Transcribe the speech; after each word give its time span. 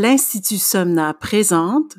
l'Institut 0.00 0.56
Somna 0.56 1.12
présente 1.12 1.98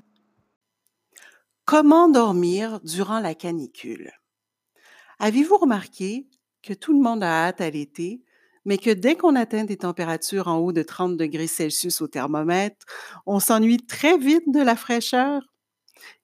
Comment 1.65 2.09
dormir 2.09 2.79
durant 2.83 3.19
la 3.19 3.35
canicule? 3.35 4.11
Avez-vous 5.19 5.57
remarqué 5.57 6.25
que 6.63 6.73
tout 6.73 6.93
le 6.93 6.99
monde 6.99 7.23
a 7.23 7.45
hâte 7.45 7.61
à 7.61 7.69
l'été, 7.69 8.23
mais 8.65 8.79
que 8.79 8.89
dès 8.89 9.15
qu'on 9.15 9.35
atteint 9.35 9.65
des 9.65 9.77
températures 9.77 10.47
en 10.47 10.57
haut 10.57 10.71
de 10.71 10.81
30 10.81 11.15
degrés 11.15 11.45
Celsius 11.45 12.01
au 12.01 12.07
thermomètre, 12.07 12.87
on 13.27 13.39
s'ennuie 13.39 13.85
très 13.85 14.17
vite 14.17 14.51
de 14.51 14.61
la 14.61 14.75
fraîcheur? 14.75 15.43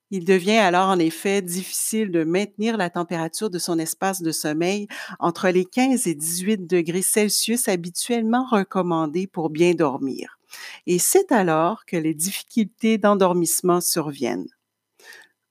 Il 0.10 0.26
devient 0.26 0.58
alors 0.58 0.90
en 0.90 0.98
effet 0.98 1.44
difficile 1.44 2.10
de 2.10 2.24
maintenir 2.24 2.78
la 2.78 2.90
température 2.90 3.52
de 3.52 3.60
son 3.60 3.78
espace 3.78 4.24
de 4.24 4.32
sommeil 4.32 4.88
entre 5.20 5.50
les 5.50 5.66
15 5.66 6.08
et 6.08 6.16
18 6.16 6.66
degrés 6.66 7.04
Celsius 7.04 7.68
habituellement 7.68 8.48
recommandés 8.50 9.28
pour 9.28 9.52
bien 9.52 9.76
dormir. 9.76 10.37
Et 10.86 11.00
c'est 11.00 11.32
alors 11.32 11.86
que 11.86 11.98
les 11.98 12.14
difficultés 12.14 12.98
d'endormissement 12.98 13.82
surviennent. 13.82 14.48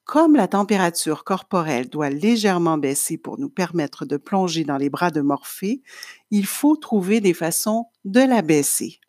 Comme 0.05 0.37
la 0.37 0.49
température 0.49 1.25
corporelle 1.25 1.89
doit 1.89 2.11
légèrement 2.11 2.79
baisser 2.79 3.19
pour 3.19 3.39
nous 3.39 3.51
permettre 3.51 4.05
de 4.05 4.17
plonger 4.17 4.65
dans 4.65 4.77
les 4.77 4.91
bras 4.91 5.11
de 5.11 5.21
Morphée, 5.21 5.83
il 6.31 6.47
faut 6.47 6.77
trouver 6.77 7.21
des 7.21 7.35
façons 7.35 7.87
de 8.05 8.21
la 8.21 8.43
baisser. 8.43 9.01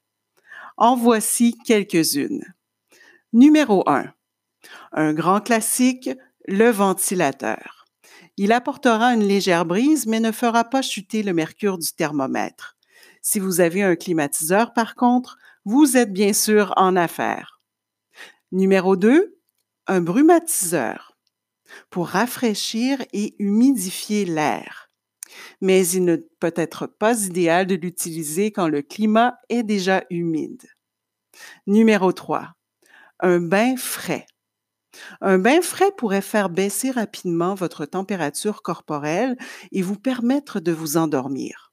En 0.75 0.95
voici 0.95 1.55
quelques-unes. 1.65 2.43
Numéro 3.33 3.87
1 3.87 4.11
un 4.91 5.13
grand 5.13 5.41
classique, 5.41 6.09
le 6.47 6.69
ventilateur. 6.69 7.85
Il 8.37 8.51
apportera 8.51 9.13
une 9.13 9.23
légère 9.23 9.65
brise, 9.65 10.05
mais 10.05 10.19
ne 10.19 10.31
fera 10.31 10.63
pas 10.63 10.81
chuter 10.81 11.23
le 11.23 11.33
mercure 11.33 11.77
du 11.77 11.91
thermomètre. 11.91 12.76
Si 13.29 13.39
vous 13.39 13.59
avez 13.59 13.83
un 13.83 13.97
climatiseur, 13.97 14.71
par 14.71 14.95
contre, 14.95 15.37
vous 15.65 15.97
êtes 15.97 16.13
bien 16.13 16.31
sûr 16.31 16.73
en 16.77 16.95
affaire. 16.95 17.59
Numéro 18.53 18.95
2, 18.95 19.37
un 19.87 19.99
brumatiseur 19.99 21.17
pour 21.89 22.07
rafraîchir 22.07 23.03
et 23.11 23.35
humidifier 23.37 24.23
l'air. 24.23 24.89
Mais 25.59 25.85
il 25.89 26.05
ne 26.05 26.15
peut 26.15 26.53
être 26.55 26.87
pas 26.87 27.25
idéal 27.25 27.67
de 27.67 27.75
l'utiliser 27.75 28.53
quand 28.53 28.69
le 28.69 28.81
climat 28.81 29.37
est 29.49 29.63
déjà 29.63 30.05
humide. 30.09 30.63
Numéro 31.65 32.13
3, 32.13 32.53
un 33.19 33.41
bain 33.41 33.75
frais. 33.75 34.25
Un 35.19 35.37
bain 35.37 35.61
frais 35.61 35.91
pourrait 35.97 36.21
faire 36.21 36.49
baisser 36.49 36.91
rapidement 36.91 37.55
votre 37.55 37.85
température 37.85 38.61
corporelle 38.61 39.35
et 39.73 39.81
vous 39.81 39.99
permettre 39.99 40.61
de 40.61 40.71
vous 40.71 40.95
endormir. 40.95 41.66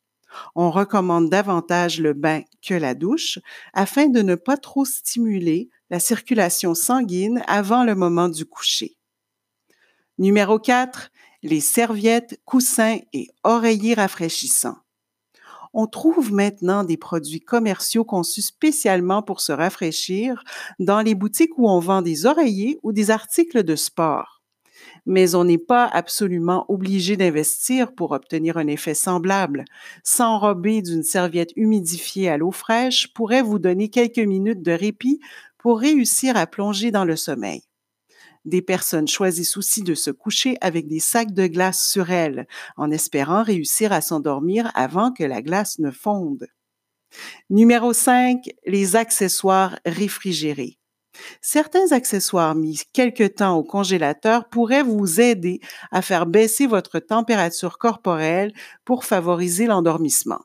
On 0.55 0.71
recommande 0.71 1.31
davantage 1.31 2.01
le 2.01 2.13
bain 2.13 2.43
que 2.67 2.75
la 2.75 2.95
douche 2.95 3.39
afin 3.73 4.09
de 4.09 4.23
ne 4.23 4.35
pas 4.35 4.57
trop 4.57 4.85
stimuler 4.85 5.69
la 5.91 6.01
circulation 6.01 6.75
sanguine 6.75 7.43
avant 7.47 7.85
le 7.85 7.95
moment 7.95 8.29
du 8.29 8.47
coucher. 8.47 8.97
Numéro 10.19 10.59
4. 10.59 11.11
Les 11.43 11.61
serviettes, 11.61 12.41
coussins 12.45 12.99
et 13.13 13.29
oreillers 13.43 13.95
rafraîchissants 13.95 14.79
on 15.75 15.89
trouve 15.89 16.33
maintenant 16.33 16.85
des 16.85 16.97
produits 16.97 17.41
commerciaux 17.41 18.05
conçus 18.05 18.43
spécialement 18.43 19.23
pour 19.23 19.41
se 19.41 19.53
rafraîchir 19.53 20.45
dans 20.79 21.03
les 21.03 21.17
boutiques 21.17 21.59
où 21.59 21.69
on 21.69 21.81
vend 21.81 22.01
des 22.01 22.27
oreillers 22.27 22.79
ou 22.85 22.93
des 22.93 23.11
articles 23.11 23.65
de 23.65 23.75
sport. 23.75 24.34
Mais 25.07 25.35
on 25.35 25.45
n'est 25.45 25.59
pas 25.59 25.87
absolument 25.87 26.65
obligé 26.69 27.17
d'investir 27.17 27.95
pour 27.95 28.13
obtenir 28.13 28.57
un 28.57 28.67
effet 28.67 28.95
semblable. 28.95 29.65
S'enrober 30.03 30.83
d'une 30.83 31.03
serviette 31.03 31.53
humidifiée 31.57 32.31
à 32.31 32.39
l'eau 32.39 32.53
fraîche 32.53 33.13
pourrait 33.13 33.43
vous 33.43 33.59
donner 33.59 33.91
quelques 33.91 34.19
minutes 34.19 34.63
de 34.63 34.73
répit 34.73 35.21
pour 35.59 35.81
réussir 35.81 36.37
à 36.37 36.47
plonger 36.47 36.91
dans 36.91 37.05
le 37.05 37.17
sommeil. 37.17 37.63
Des 38.45 38.61
personnes 38.61 39.09
choisissent 39.09 39.57
aussi 39.57 39.83
de 39.83 39.95
se 39.95 40.11
coucher 40.11 40.57
avec 40.61 40.87
des 40.87 41.01
sacs 41.01 41.33
de 41.33 41.47
glace 41.47 41.89
sur 41.89 42.11
elles, 42.11 42.47
en 42.77 42.91
espérant 42.91 43.43
réussir 43.43 43.93
à 43.93 44.03
s'endormir 44.03 44.71
avant 44.75 45.13
que 45.13 45.25
la 45.25 45.41
glace 45.41 45.79
ne 45.79 45.91
fonde. 45.91 46.47
Numéro 47.49 47.93
5, 47.93 48.43
les 48.67 48.97
accessoires 48.97 49.79
réfrigérés. 49.87 50.79
Certains 51.41 51.93
accessoires 51.93 52.55
mis 52.55 52.83
quelque 52.93 53.27
temps 53.27 53.57
au 53.57 53.65
congélateur 53.65 54.49
pourraient 54.49 54.83
vous 54.83 55.21
aider 55.21 55.61
à 55.91 56.03
faire 56.03 56.27
baisser 56.27 56.67
votre 56.67 56.99
température 56.99 57.79
corporelle 57.79 58.53
pour 58.85 59.05
favoriser 59.05 59.67
l'endormissement. 59.67 60.41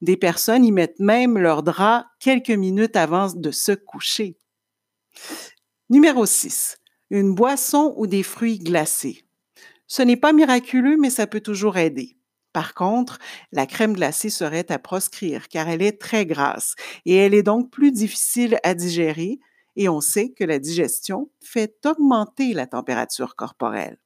Des 0.00 0.16
personnes 0.16 0.64
y 0.64 0.72
mettent 0.72 0.98
même 0.98 1.36
leur 1.38 1.62
drap 1.62 2.06
quelques 2.20 2.50
minutes 2.50 2.96
avant 2.96 3.32
de 3.32 3.50
se 3.50 3.72
coucher. 3.72 4.38
Numéro 5.90 6.24
6 6.24 6.80
une 7.10 7.34
boisson 7.34 7.92
ou 7.96 8.06
des 8.06 8.22
fruits 8.22 8.58
glacés. 8.58 9.24
Ce 9.86 10.02
n'est 10.02 10.16
pas 10.16 10.32
miraculeux, 10.32 10.96
mais 10.96 11.10
ça 11.10 11.26
peut 11.26 11.40
toujours 11.40 11.76
aider. 11.76 12.16
Par 12.52 12.74
contre, 12.74 13.18
la 13.52 13.66
crème 13.66 13.94
glacée 13.94 14.30
serait 14.30 14.70
à 14.70 14.78
proscrire 14.78 15.48
car 15.48 15.68
elle 15.68 15.82
est 15.82 16.00
très 16.00 16.26
grasse 16.26 16.74
et 17.04 17.14
elle 17.14 17.34
est 17.34 17.42
donc 17.42 17.70
plus 17.70 17.92
difficile 17.92 18.58
à 18.64 18.74
digérer 18.74 19.38
et 19.76 19.88
on 19.88 20.00
sait 20.00 20.30
que 20.30 20.44
la 20.44 20.58
digestion 20.58 21.30
fait 21.42 21.86
augmenter 21.86 22.54
la 22.54 22.66
température 22.66 23.36
corporelle. 23.36 23.98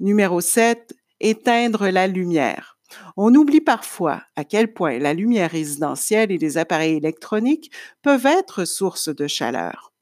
Numéro 0.00 0.40
7, 0.40 0.94
éteindre 1.20 1.88
la 1.88 2.06
lumière. 2.06 2.78
On 3.16 3.34
oublie 3.34 3.60
parfois 3.60 4.22
à 4.36 4.44
quel 4.44 4.74
point 4.74 4.98
la 4.98 5.14
lumière 5.14 5.50
résidentielle 5.50 6.30
et 6.30 6.38
les 6.38 6.58
appareils 6.58 6.96
électroniques 6.96 7.70
peuvent 8.02 8.26
être 8.26 8.64
source 8.64 9.08
de 9.08 9.26
chaleur 9.26 9.92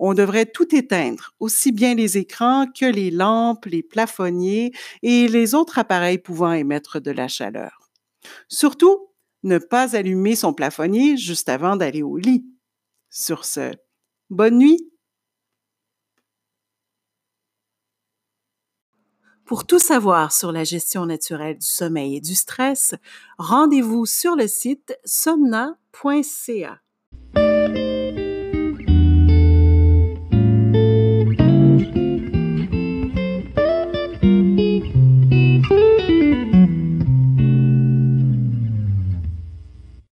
on 0.00 0.14
devrait 0.14 0.46
tout 0.46 0.74
éteindre, 0.74 1.34
aussi 1.40 1.72
bien 1.72 1.94
les 1.94 2.16
écrans 2.16 2.66
que 2.66 2.86
les 2.86 3.10
lampes, 3.10 3.66
les 3.66 3.82
plafonniers 3.82 4.72
et 5.02 5.28
les 5.28 5.54
autres 5.54 5.78
appareils 5.78 6.18
pouvant 6.18 6.52
émettre 6.52 7.00
de 7.00 7.10
la 7.10 7.28
chaleur. 7.28 7.90
Surtout, 8.48 9.08
ne 9.42 9.58
pas 9.58 9.94
allumer 9.94 10.36
son 10.36 10.54
plafonnier 10.54 11.18
juste 11.18 11.50
avant 11.50 11.76
d'aller 11.76 12.02
au 12.02 12.16
lit. 12.16 12.46
Sur 13.10 13.44
ce, 13.44 13.72
bonne 14.30 14.58
nuit. 14.58 14.90
Pour 19.44 19.66
tout 19.66 19.78
savoir 19.78 20.32
sur 20.32 20.50
la 20.52 20.64
gestion 20.64 21.04
naturelle 21.06 21.58
du 21.58 21.66
sommeil 21.66 22.16
et 22.16 22.20
du 22.20 22.34
stress, 22.34 22.94
rendez-vous 23.38 24.06
sur 24.06 24.34
le 24.36 24.46
site 24.48 24.96
somna.ca. 25.04 26.80